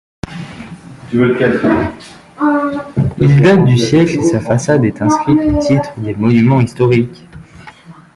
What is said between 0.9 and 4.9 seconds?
Il date du siècle et sa façade